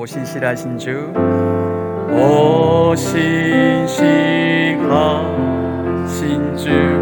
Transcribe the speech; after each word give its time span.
오 0.00 0.06
신실하신 0.06 0.78
주, 0.78 1.12
오 2.12 2.94
신실하신 2.94 3.96
주, 6.56 6.97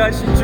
죄를 0.00 0.39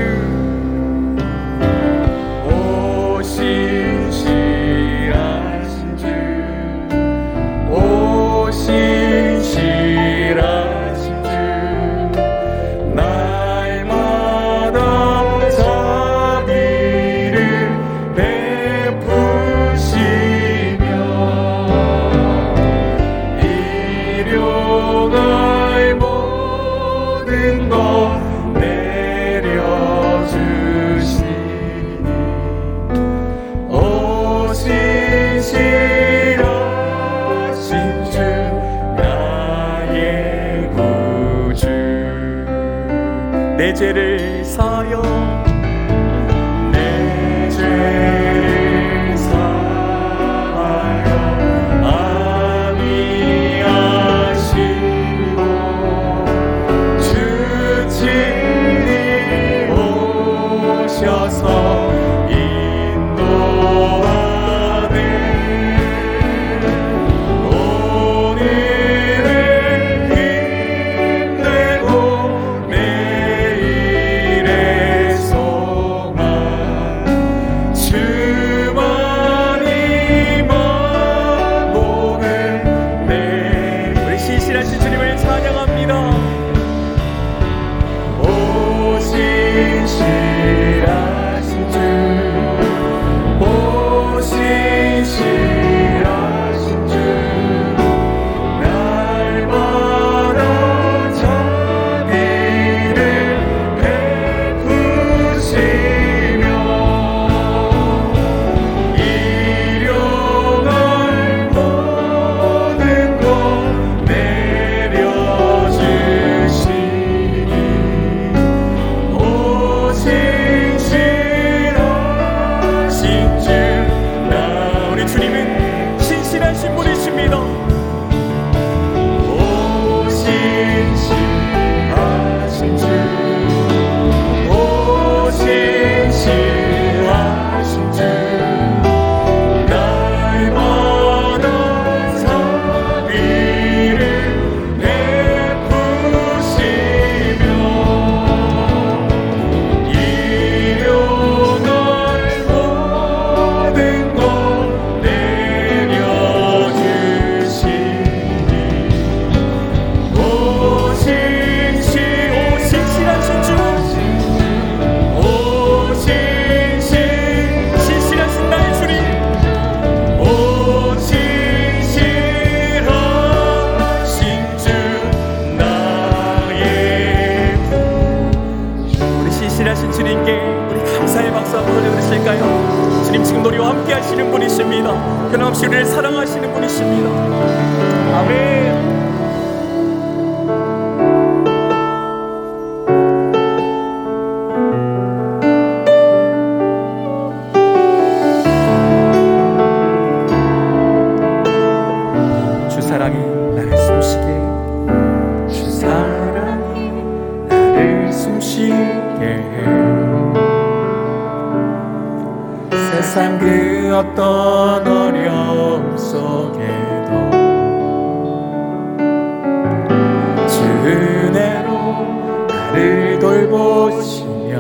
나를 222.77 223.19
돌보시며 223.19 224.59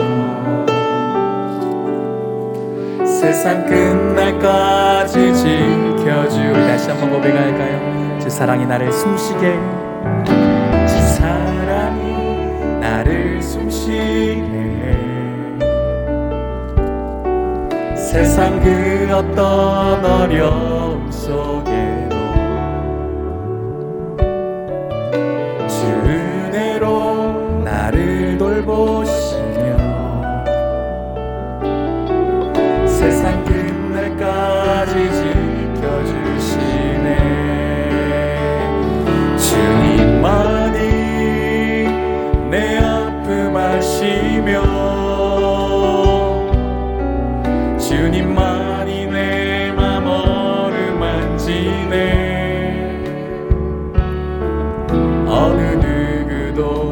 세상 3.04 3.66
끝날까지 3.66 5.34
지켜주 5.34 6.52
다시 6.66 6.88
한번 6.90 7.10
고백할까요? 7.10 8.18
제 8.18 8.30
사랑이 8.30 8.64
나를 8.64 8.90
숨쉬게 8.90 9.58
제 10.86 11.00
사랑이 11.00 12.80
나를 12.80 13.42
숨쉬게 13.42 14.40
세상 17.94 18.58
그 18.60 19.08
어떤 19.12 20.04
어려움 20.04 20.75
Cristo. 56.56 56.85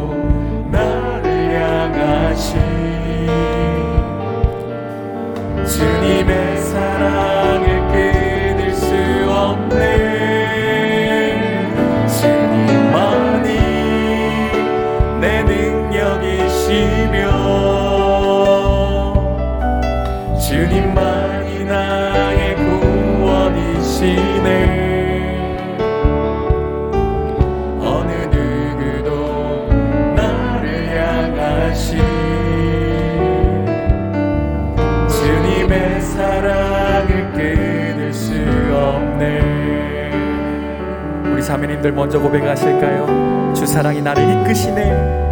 하나님들 41.74 41.92
먼저 41.92 42.18
고백하실까요? 42.20 43.52
주 43.54 43.66
사랑이 43.66 44.00
나를 44.00 44.42
이끄시네. 44.42 45.23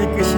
Hare 0.00 0.29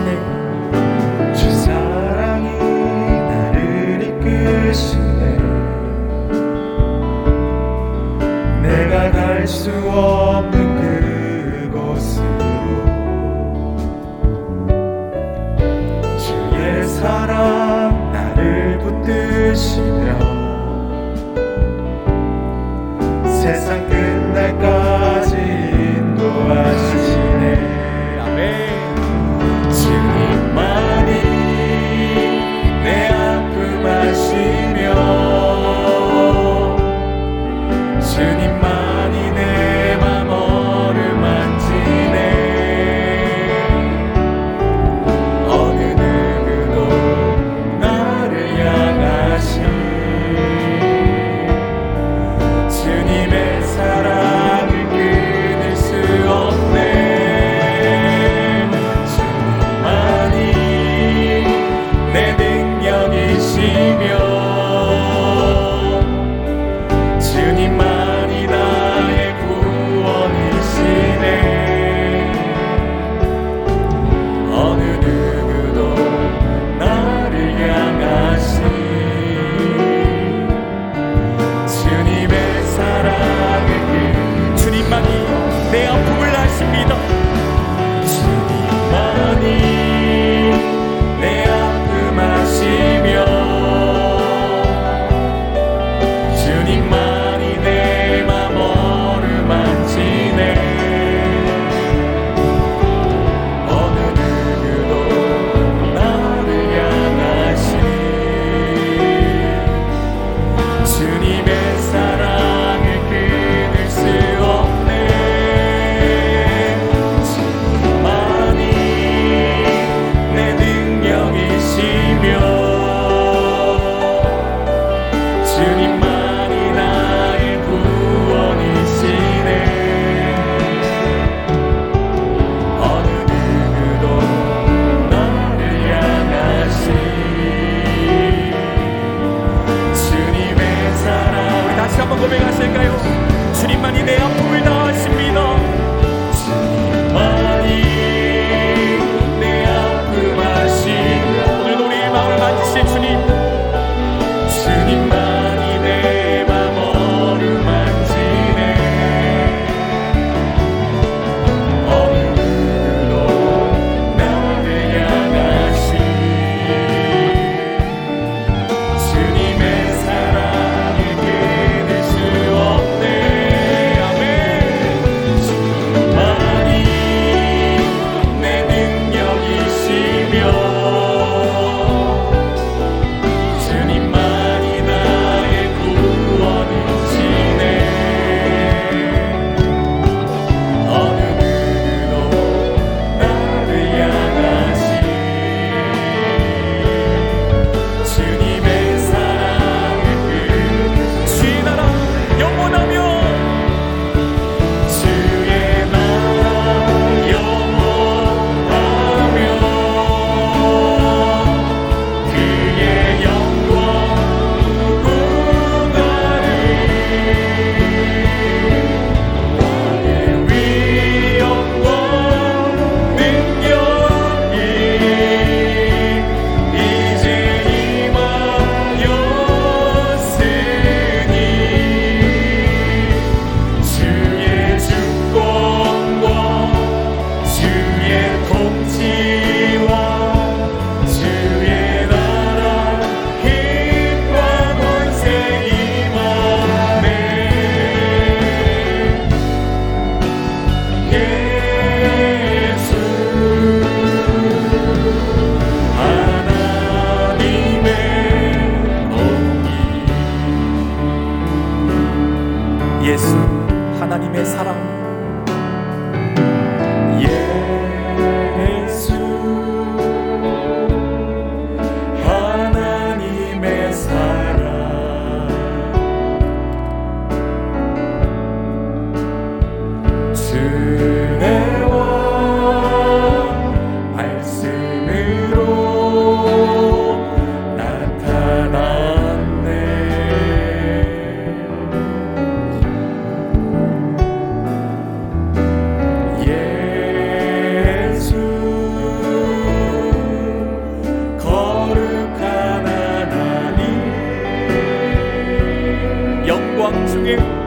again. 307.22 307.61